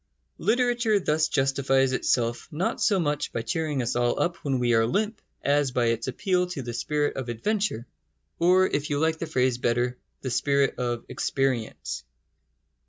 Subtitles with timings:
[0.39, 4.83] Literature thus justifies itself not so much by cheering us all up when we are
[4.87, 7.85] limp as by its appeal to the spirit of adventure,
[8.39, 12.03] or, if you like the phrase better, the spirit of experience.